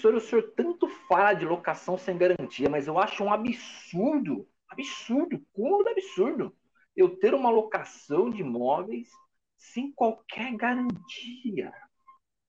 [0.00, 5.38] professor, o senhor tanto fala de locação sem garantia, mas eu acho um absurdo, absurdo,
[5.84, 6.56] de absurdo,
[6.96, 9.08] eu ter uma locação de imóveis
[9.56, 11.72] sem qualquer garantia.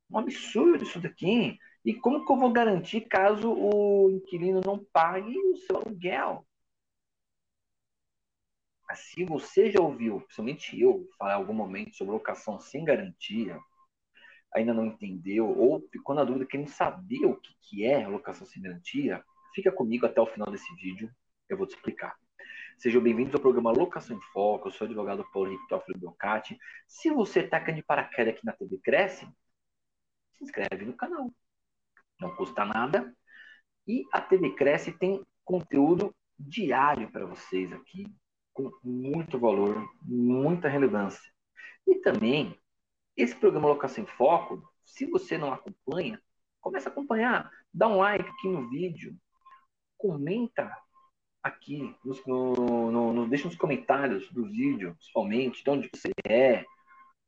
[0.09, 1.57] Um absurdo isso daqui.
[1.84, 6.45] E como que eu vou garantir caso o inquilino não pague o seu aluguel?
[8.88, 13.58] Assim, você já ouviu, principalmente eu, falar em algum momento sobre locação sem garantia,
[14.53, 18.45] ainda não entendeu, ou ficou na dúvida que não sabia o que, que é locação
[18.45, 19.23] sem garantia,
[19.55, 21.09] fica comigo até o final desse vídeo,
[21.49, 22.15] eu vou te explicar.
[22.77, 26.57] Sejam bem-vindos ao programa Locação em Foco, eu sou o advogado Paulo Henrique Belcati.
[26.87, 29.27] Se você está de paraquedas aqui na TV Cresce,
[30.33, 31.31] se inscreve no canal
[32.21, 33.13] não custa nada.
[33.88, 38.05] E a TV Cresce tem conteúdo diário para vocês aqui,
[38.53, 41.31] com muito valor, muita relevância.
[41.88, 42.55] E também,
[43.16, 46.22] esse programa Locação em Foco, se você não acompanha,
[46.59, 49.16] comece a acompanhar, dá um like aqui no vídeo,
[49.98, 50.76] comenta
[51.44, 56.66] aqui, nos, no, no, no, deixa nos comentários do vídeo, principalmente, de onde você é,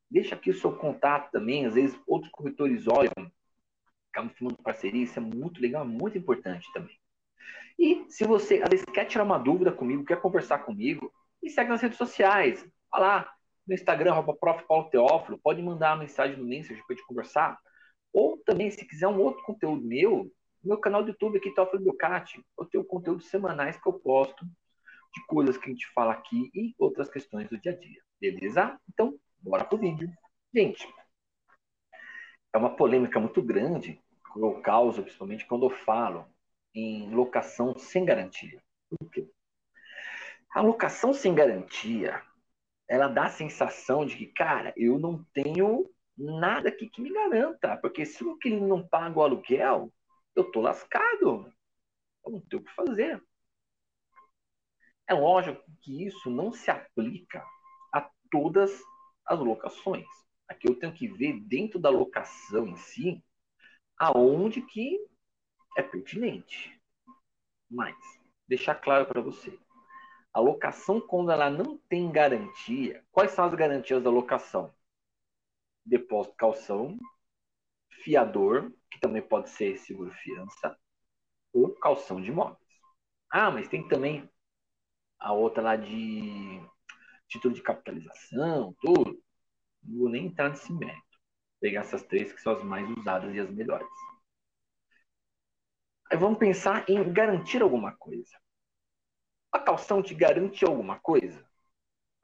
[0.10, 3.32] deixa aqui o seu contato também, às vezes outros corretores olham
[4.14, 6.96] acabam firmando parceria, isso é muito legal, muito importante também.
[7.78, 11.12] E se você, às vezes, quer tirar uma dúvida comigo, quer conversar comigo,
[11.42, 12.64] me segue nas redes sociais.
[12.92, 13.34] Vai lá
[13.68, 14.64] no Instagram, arroba prof.
[14.68, 17.60] Paulo Teófilo, pode mandar uma mensagem no Messenger para gente conversar.
[18.12, 20.32] Ou também, se quiser um outro conteúdo meu,
[20.64, 24.46] no meu canal do YouTube aqui, Teófilo Ducati, eu tenho conteúdos semanais que eu posto
[25.14, 28.02] de coisas que a gente fala aqui e outras questões do dia a dia.
[28.20, 28.80] Beleza?
[28.90, 30.10] Então, bora pro vídeo.
[30.54, 30.88] Gente,
[32.54, 34.00] é uma polêmica muito grande
[34.34, 36.26] que eu causo, principalmente quando eu falo
[36.74, 38.62] em locação sem garantia.
[38.90, 39.28] Por quê?
[40.52, 42.22] A locação sem garantia,
[42.88, 47.78] ela dá a sensação de que, cara, eu não tenho nada aqui que me garanta,
[47.78, 49.92] porque se inquilino não paga o aluguel,
[50.36, 51.52] eu tô lascado.
[52.26, 53.22] Eu não tenho o que fazer.
[55.08, 57.46] É lógico que isso não se aplica
[57.94, 58.72] a todas
[59.26, 60.08] as locações.
[60.48, 63.24] Aqui eu tenho que ver dentro da locação em si
[63.98, 64.98] aonde que
[65.78, 66.80] é pertinente.
[67.70, 67.96] Mas,
[68.48, 69.58] deixar claro para você,
[70.34, 74.74] a locação, quando ela não tem garantia, quais são as garantias da locação?
[75.86, 76.98] Depósito calção,
[78.04, 80.78] fiador, que também pode ser seguro-fiança,
[81.54, 82.58] ou calção de imóveis.
[83.30, 84.30] Ah, mas tem também
[85.20, 86.62] a outra lá de
[87.28, 89.22] título de capitalização, tudo.
[89.84, 91.14] Não vou nem entrar nesse mérito
[91.64, 93.88] pegar essas três que são as mais usadas e as melhores.
[96.12, 98.43] Aí vamos pensar em garantir alguma coisa.
[99.54, 101.46] A calção te garante alguma coisa?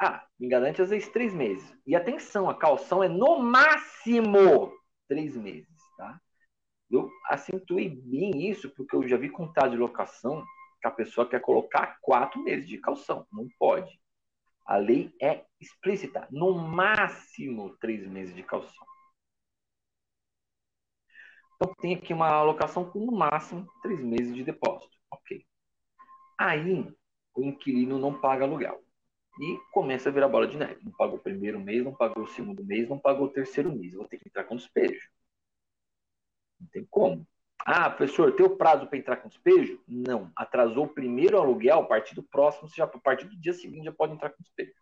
[0.01, 1.77] Ah, me garante às vezes três meses.
[1.85, 4.73] E atenção, a calção é no máximo
[5.07, 6.19] três meses, tá?
[6.89, 10.43] Eu acentuei bem isso porque eu já vi contrato de locação
[10.81, 13.27] que a pessoa quer colocar quatro meses de calção.
[13.31, 13.99] Não pode.
[14.65, 16.27] A lei é explícita.
[16.31, 18.87] No máximo três meses de calção.
[21.55, 24.97] Então, tem aqui uma alocação com no máximo três meses de depósito.
[25.11, 25.45] Ok.
[26.39, 26.87] Aí,
[27.39, 28.83] o inquilino não paga aluguel.
[29.39, 30.81] E começa a virar bola de neve.
[30.83, 33.93] Não pagou o primeiro mês, não pagou o segundo mês, não pagou o terceiro mês.
[33.93, 35.09] Vou ter que entrar com despejo.
[36.59, 37.25] Não tem como.
[37.65, 39.81] Ah, professor, tem o prazo para entrar com despejo?
[39.87, 40.31] Não.
[40.35, 43.85] Atrasou o primeiro aluguel, a partir do próximo, você já, a partir do dia seguinte
[43.85, 44.73] já pode entrar com despejo.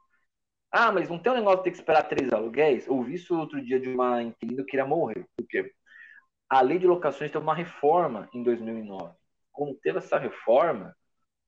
[0.71, 2.87] Ah, mas não tem um negócio de ter que esperar três aluguéis?
[2.87, 5.25] Ouvi isso outro dia de uma inquilina que queria morrer.
[5.35, 5.73] Por quê?
[6.49, 9.13] a lei de locações teve uma reforma em 2009.
[9.51, 10.95] Quando teve essa reforma,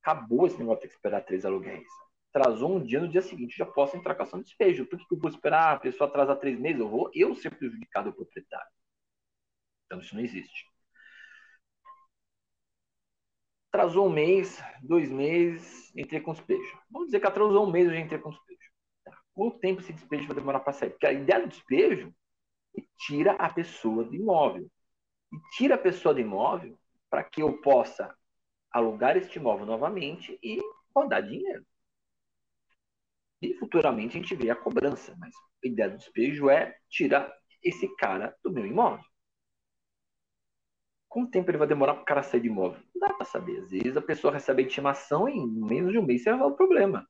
[0.01, 1.87] acabou esse negócio de ter que esperar três aluguéis.
[2.33, 4.85] Atrasou um dia, no dia seguinte já posso entrar com ação de despejo.
[4.85, 6.79] Por que, eu vou esperar a pessoa atrasar três meses?
[6.79, 8.71] Eu vou eu ser prejudicado o proprietário.
[9.85, 10.69] Então isso não existe.
[13.71, 16.79] Atrasou um mês, dois meses, entrei com despejo.
[16.89, 18.71] Vamos dizer que atrasou um mês, eu já entrei com despejo.
[19.03, 19.17] Tá.
[19.33, 20.89] Quanto tempo esse despejo vai demorar para sair?
[20.91, 22.13] Porque a ideia do despejo
[22.77, 24.69] é tira a pessoa do imóvel
[25.31, 26.77] e tira a pessoa do imóvel
[27.09, 28.15] para que eu possa
[28.71, 30.59] alugar este imóvel novamente e
[30.95, 31.65] rodar dinheiro.
[33.41, 35.33] E futuramente a gente vê a cobrança, mas
[35.63, 37.31] a ideia do despejo é tirar
[37.63, 39.03] esse cara do meu imóvel.
[41.07, 42.81] Quanto tempo ele vai demorar para o cara sair do imóvel?
[42.93, 43.59] Não dá para saber.
[43.61, 46.47] Às vezes a pessoa recebe a intimação e em menos de um mês você vai
[46.47, 47.07] o problema.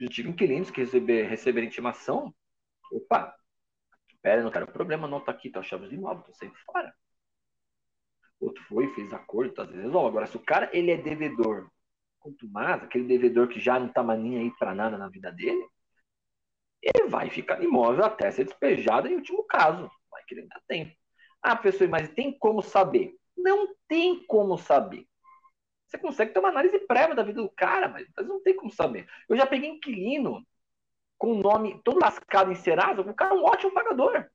[0.00, 2.34] Já tive inquilinos que receber, receberam intimação.
[2.92, 3.34] Opa,
[4.22, 6.94] Pera, não quero problema, não, tá aqui, tá chaves de imóvel, tô saindo fora.
[8.44, 10.08] Outro foi, fez acordo, às vezes resolve.
[10.08, 11.70] Agora, se o cara ele é devedor,
[12.20, 15.66] quanto mais, aquele devedor que já não tá nem aí pra nada na vida dele,
[16.82, 19.90] ele vai ficar imóvel até ser despejado em último caso.
[20.10, 20.94] Vai que ele ainda tem.
[21.42, 23.16] Ah, professor, mas tem como saber?
[23.36, 25.06] Não tem como saber.
[25.86, 29.06] Você consegue ter uma análise prévia da vida do cara, mas não tem como saber.
[29.28, 30.44] Eu já peguei inquilino
[31.16, 34.26] com o nome todo lascado em Serasa, o cara é um ótimo pagador.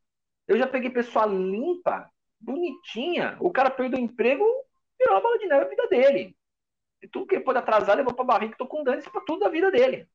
[0.47, 2.09] Eu já peguei pessoa limpa,
[2.39, 4.45] bonitinha, o cara perdeu o emprego,
[4.97, 6.37] virou uma bola de neve a vida dele.
[7.01, 9.49] E tudo que ele pode atrasar, levou pra barriga, tô com dano, para tudo da
[9.49, 10.09] vida dele.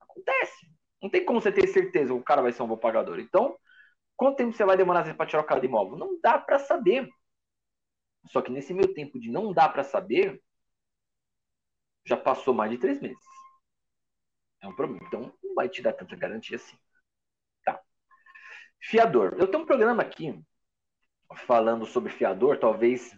[0.00, 0.70] Acontece.
[1.02, 3.18] Não tem como você ter certeza que o cara vai ser um bom pagador.
[3.20, 3.56] Então,
[4.16, 5.96] quanto tempo você vai demorar para tirar o cara de imóvel?
[5.96, 7.08] Não dá para saber.
[8.26, 10.42] Só que nesse meu tempo de não dá para saber,
[12.04, 13.18] já passou mais de três meses.
[14.60, 15.06] É um problema.
[15.06, 16.76] Então, não vai te dar tanta garantia assim.
[17.64, 17.80] Tá.
[18.80, 19.36] Fiador.
[19.38, 20.42] Eu tenho um programa aqui
[21.36, 23.16] falando sobre fiador, talvez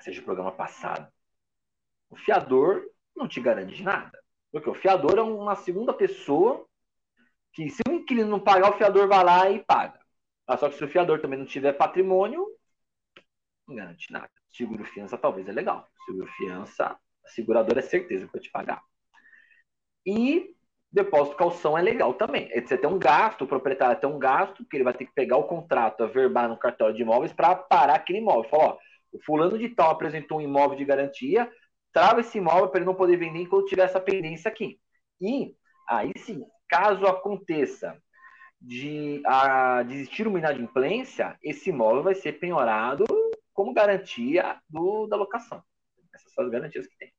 [0.00, 1.10] seja o programa passado.
[2.10, 2.84] O fiador
[3.14, 4.18] não te garante nada.
[4.52, 6.66] Porque o fiador é uma segunda pessoa
[7.52, 9.98] que, se o inquilino não pagar, o fiador vai lá e paga.
[10.46, 12.46] Ah, só que se o fiador também não tiver patrimônio,
[13.66, 14.30] não garante nada.
[14.48, 15.88] Seguro fiança talvez é legal.
[16.06, 18.82] Seguro fiança, a seguradora é certeza que vai te pagar.
[20.06, 20.55] E
[20.92, 22.48] depósito calção é legal também.
[22.52, 25.14] É você tem um gasto, o proprietário tem um gasto, que ele vai ter que
[25.14, 28.48] pegar o contrato, averbar no cartório de imóveis para parar aquele imóvel.
[28.50, 28.78] Falar, ó,
[29.12, 31.50] o fulano de tal apresentou um imóvel de garantia,
[31.92, 34.78] trava esse imóvel para ele não poder vender enquanto tiver essa pendência aqui.
[35.20, 35.54] E
[35.88, 37.96] aí sim, caso aconteça
[38.60, 43.04] de, a, de uma inadimplência, esse imóvel vai ser penhorado
[43.52, 45.62] como garantia do, da locação.
[46.14, 47.15] Essas são as garantias que tem.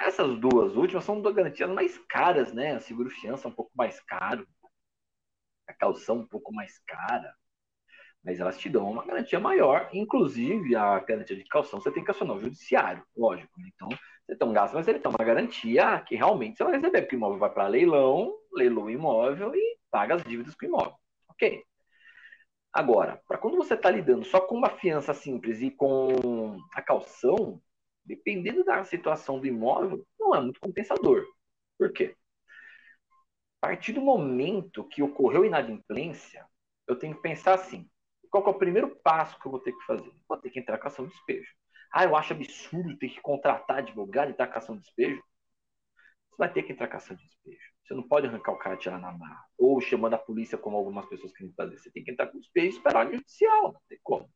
[0.00, 2.76] Essas duas últimas são garantias mais caras, né?
[2.76, 4.46] A seguro fiança é um pouco mais caro,
[5.66, 7.34] a calção um pouco mais cara,
[8.24, 9.88] mas elas te dão uma garantia maior.
[9.92, 13.60] Inclusive, a garantia de calção você tem que acionar o judiciário, lógico.
[13.60, 13.70] Né?
[13.74, 13.88] Então,
[14.26, 17.16] você tem um gasto, mas ele tem uma garantia que realmente você vai receber, porque
[17.16, 20.94] o imóvel vai para leilão, leilou o imóvel e paga as dívidas com o imóvel.
[21.28, 21.62] Ok.
[22.72, 27.60] Agora, para quando você está lidando só com uma fiança simples e com a calção,
[28.08, 31.24] dependendo da situação do imóvel, não é muito compensador.
[31.78, 32.16] Por quê?
[33.60, 36.46] A partir do momento que ocorreu inadimplência,
[36.86, 37.88] eu tenho que pensar assim:
[38.30, 40.10] qual é o primeiro passo que eu vou ter que fazer?
[40.26, 41.52] Vou ter que entrar com ação de despejo.
[41.92, 45.22] Ah, eu acho absurdo ter que contratar advogado e entrar com ação de despejo.
[46.30, 47.72] Você vai ter que entrar com ação de despejo.
[47.84, 49.44] Você não pode arrancar o cara e tirar na barra.
[49.56, 51.78] Ou chamando a polícia, como algumas pessoas querem fazer.
[51.78, 53.72] Você tem que entrar com despejo e esperar o judicial.
[53.72, 54.30] Não tem como.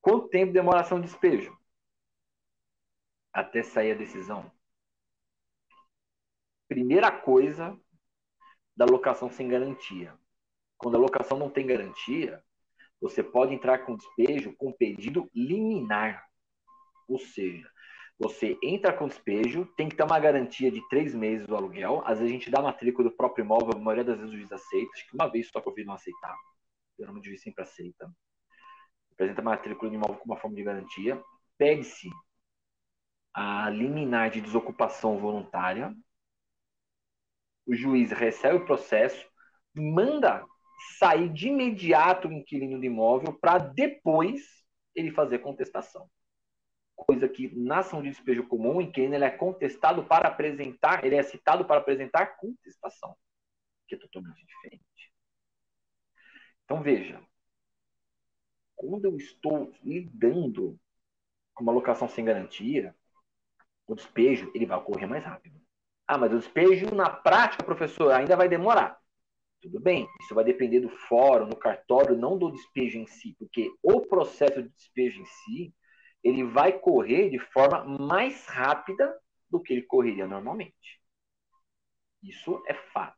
[0.00, 1.57] Quanto tempo demora ação de despejo?
[3.32, 4.50] Até sair a decisão?
[6.68, 7.78] Primeira coisa
[8.76, 10.14] da locação sem garantia.
[10.76, 12.42] Quando a locação não tem garantia,
[13.00, 16.24] você pode entrar com despejo com pedido liminar.
[17.08, 17.70] Ou seja,
[18.18, 22.02] você entra com despejo, tem que ter uma garantia de três meses do aluguel.
[22.04, 24.52] Às vezes a gente dá matrícula do próprio imóvel, a maioria das vezes o juiz
[24.52, 24.90] aceita.
[24.92, 26.36] Acho que uma vez só que eu vi não aceitar.
[26.98, 28.12] O juiz sempre aceita.
[29.12, 31.22] Apresenta matrícula do imóvel com uma forma de garantia.
[31.56, 32.10] Pede-se
[33.38, 35.94] a liminar de desocupação voluntária.
[37.64, 39.24] O juiz recebe o processo,
[39.72, 40.44] manda
[40.98, 44.40] sair de imediato o inquilino do imóvel para depois
[44.92, 46.10] ele fazer contestação.
[46.96, 51.14] Coisa que na ação de despejo comum, o inquilino ele é contestado para apresentar, ele
[51.14, 53.16] é citado para apresentar contestação,
[53.86, 55.12] que é totalmente diferente.
[56.64, 57.22] Então veja,
[58.74, 60.76] quando eu estou lidando
[61.54, 62.96] com uma locação sem garantia,
[63.88, 65.58] o despejo ele vai ocorrer mais rápido.
[66.06, 68.98] Ah, mas o despejo na prática, professor, ainda vai demorar.
[69.60, 73.72] Tudo bem, isso vai depender do fórum, do cartório, não do despejo em si, porque
[73.82, 75.74] o processo de despejo em si,
[76.22, 79.18] ele vai correr de forma mais rápida
[79.50, 81.00] do que ele correria normalmente.
[82.22, 83.16] Isso é fato.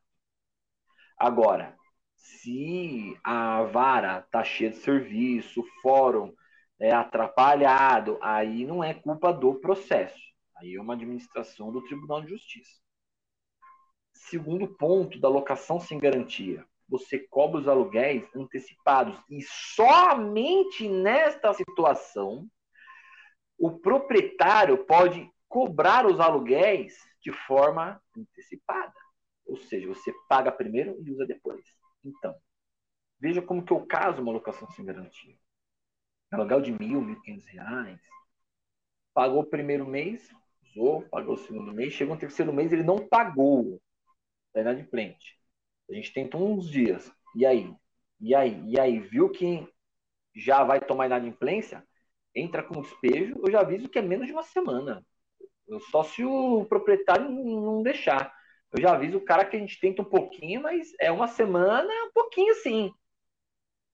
[1.17, 1.75] Agora,
[2.15, 6.33] se a vara está cheia de serviço, o fórum
[6.79, 10.30] é atrapalhado, aí não é culpa do processo.
[10.61, 12.79] Aí é uma administração do Tribunal de Justiça.
[14.13, 16.63] Segundo ponto da locação sem garantia.
[16.87, 19.17] Você cobra os aluguéis antecipados.
[19.27, 22.47] E somente nesta situação,
[23.57, 28.93] o proprietário pode cobrar os aluguéis de forma antecipada.
[29.45, 31.65] Ou seja, você paga primeiro e usa depois.
[32.03, 32.35] Então,
[33.19, 35.35] veja como que eu caso uma locação sem garantia.
[36.31, 37.99] Aluguel de mil, mil quinhentos reais.
[39.13, 40.29] Pagou o primeiro mês,
[40.71, 43.81] usou, pagou o segundo mês, chegou no terceiro mês ele não pagou.
[44.53, 45.37] Tá inadimplente.
[45.89, 47.11] A gente tenta uns dias.
[47.35, 47.73] E aí?
[48.19, 48.63] E aí?
[48.67, 48.99] E aí?
[48.99, 49.67] Viu que
[50.35, 51.85] já vai tomar inadimplência?
[52.35, 55.05] Entra com despejo, eu já aviso que é menos de uma semana.
[55.89, 58.33] Só se o proprietário não deixar.
[58.71, 61.89] Eu já aviso o cara que a gente tenta um pouquinho, mas é uma semana,
[62.05, 62.91] um pouquinho sim.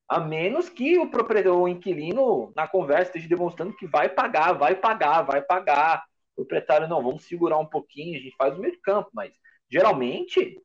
[0.08, 4.76] A menos que o proprietário, o inquilino, na conversa, esteja demonstrando que vai pagar, vai
[4.76, 6.04] pagar, vai pagar.
[6.38, 9.34] O proprietário, não, vamos segurar um pouquinho, a gente faz o meio de campo, mas
[9.70, 10.62] geralmente,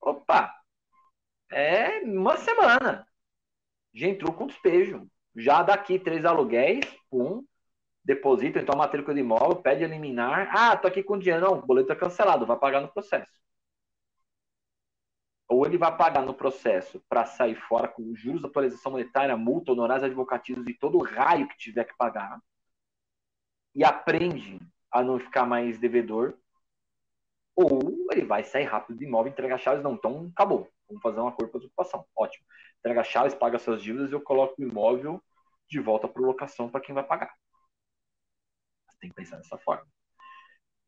[0.00, 0.52] opa,
[1.52, 3.06] é uma semana.
[3.94, 5.08] Já entrou com despejo.
[5.36, 7.44] Já daqui três aluguéis, um,
[8.04, 10.50] deposita, então a matrícula de imóvel, pede eliminar.
[10.52, 11.44] Ah, tô aqui com dinheiro.
[11.46, 13.40] Não, o boleto é cancelado, vai pagar no processo.
[15.48, 20.04] Ou ele vai pagar no processo para sair fora com juros, atualização monetária, multa, honorários
[20.04, 22.40] advocatícios e todo o raio que tiver que pagar.
[23.74, 24.60] E aprende
[24.90, 26.34] a não ficar mais devedor.
[27.54, 29.82] Ou ele vai sair rápido de imóvel, entregar chaves.
[29.82, 30.68] Não, então acabou.
[30.88, 32.06] Vamos fazer um acordo com a ocupação.
[32.16, 32.44] Ótimo.
[32.78, 35.22] Entrega chaves, paga suas dívidas eu coloco o imóvel
[35.68, 37.32] de volta para locação para quem vai pagar.
[38.88, 39.86] Você tem que pensar dessa forma.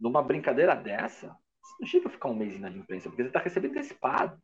[0.01, 3.73] Numa brincadeira dessa, você não chega a ficar um mês inadimplência, porque você está recebendo
[3.73, 4.43] antecipado.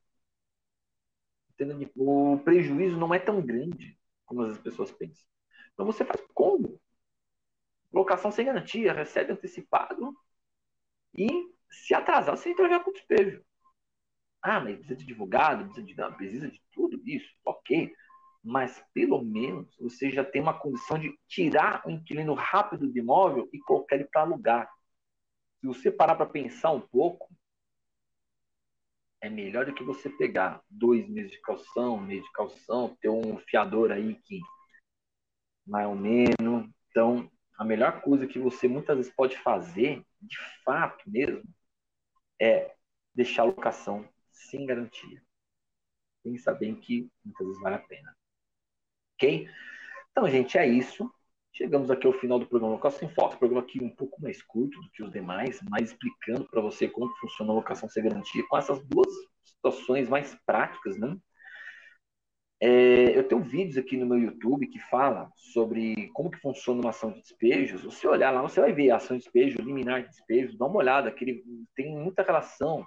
[1.97, 5.27] O prejuízo não é tão grande como as pessoas pensam.
[5.73, 6.81] Então você faz como?
[7.93, 10.15] Locação sem garantia, recebe antecipado
[11.17, 11.29] e
[11.71, 13.43] se atrasar, você entregar com despejo.
[14.43, 17.93] Ah, mas precisa de advogado, precisa de, não, precisa de tudo isso, ok.
[18.43, 23.49] Mas pelo menos você já tem uma condição de tirar o inquilino rápido do imóvel
[23.53, 24.71] e colocar ele para alugar.
[25.61, 27.29] Se você parar para pensar um pouco,
[29.21, 33.09] é melhor do que você pegar dois meses de calção, um mês de calção, ter
[33.09, 34.41] um fiador aí que
[35.67, 36.69] mais ou menos.
[36.91, 41.43] Então, a melhor coisa que você muitas vezes pode fazer, de fato mesmo,
[42.41, 42.73] é
[43.13, 45.21] deixar a locação sem garantia.
[46.23, 48.17] Pensa bem que muitas vezes vale a pena.
[49.15, 49.49] Ok?
[50.13, 51.13] Então, gente, é isso.
[51.53, 54.81] Chegamos aqui ao final do programa Locação em Foco, programa aqui um pouco mais curto
[54.81, 58.57] do que os demais, mas explicando para você como funciona a locação sem garantia com
[58.57, 59.09] essas duas
[59.43, 61.19] situações mais práticas, né?
[62.61, 66.91] É, eu tenho vídeos aqui no meu YouTube que fala sobre como que funciona uma
[66.91, 67.85] ação de despejos.
[67.85, 70.79] Você olhar lá, você vai ver a ação de despejo, liminar de despejo, dá uma
[70.79, 71.45] olhada, que ele
[71.77, 72.85] tem muita relação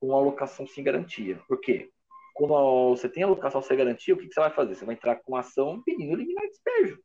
[0.00, 1.38] com a alocação sem garantia.
[1.46, 1.90] Por quê?
[2.34, 4.74] Quando você tem alocação sem garantia, o que, que você vai fazer?
[4.74, 6.98] Você vai entrar com ação pedindo eliminar despejo.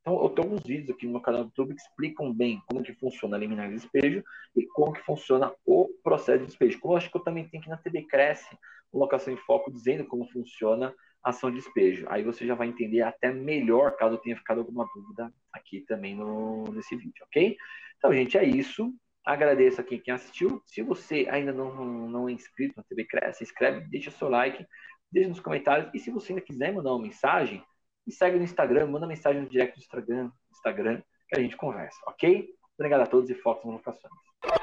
[0.00, 2.82] Então, eu tenho alguns vídeos aqui no meu canal do YouTube que explicam bem como
[2.82, 4.24] que funciona a liminar de despejo
[4.56, 6.80] e como que funciona o processo de despejo.
[6.80, 8.58] Como eu acho que eu também tenho aqui na TV Cresce,
[8.92, 10.94] locação em foco, dizendo como funciona
[11.28, 12.06] ação de despejo.
[12.08, 16.64] Aí você já vai entender até melhor, caso tenha ficado alguma dúvida aqui também no,
[16.72, 17.56] nesse vídeo, ok?
[17.96, 18.92] Então, gente, é isso.
[19.24, 20.62] Agradeço a quem, quem assistiu.
[20.66, 24.64] Se você ainda não, não é inscrito na TV Cresce, inscreve, deixa seu like,
[25.12, 25.90] deixa nos comentários.
[25.92, 27.62] E se você ainda quiser mandar uma mensagem,
[28.06, 31.98] me segue no Instagram, manda mensagem no direct do Instagram, Instagram que a gente conversa,
[32.06, 32.48] ok?
[32.78, 34.57] Obrigado a todos e fotos nas locações.